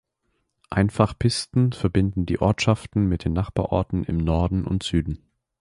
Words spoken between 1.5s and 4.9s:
verbinden die Ortschaften mit den Nachbarorten im Norden und